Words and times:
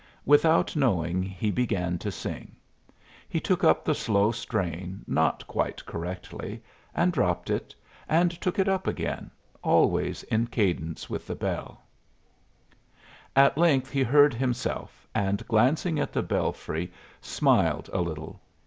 Without 0.25 0.75
knowing, 0.75 1.21
he 1.21 1.51
began 1.51 1.99
to 1.99 2.11
sing. 2.11 2.55
He 3.29 3.39
took 3.39 3.63
up 3.63 3.85
the 3.85 3.93
slow 3.93 4.31
strain 4.31 5.03
not 5.05 5.45
quite 5.45 5.85
correctly, 5.85 6.63
and 6.95 7.13
dropped 7.13 7.51
it, 7.51 7.75
and 8.09 8.31
took 8.41 8.57
it 8.57 8.67
up 8.67 8.87
again, 8.87 9.29
always 9.61 10.23
in 10.23 10.47
cadence 10.47 11.07
with 11.07 11.27
the 11.27 11.35
bell: 11.35 11.83
[Musical 13.35 13.35
Score 13.35 13.35
Appears 13.35 13.35
Here] 13.35 13.43
At 13.45 13.57
length 13.59 13.91
he 13.91 14.01
heard 14.03 14.33
himself, 14.33 15.07
and 15.13 15.45
glancing 15.47 15.99
at 15.99 16.11
the 16.13 16.23
belfry, 16.23 16.91
smiled 17.21 17.87
a 17.93 18.01
little. 18.01 18.41